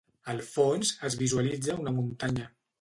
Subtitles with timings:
[0.31, 2.53] Al fons, es visualitza una muntanya.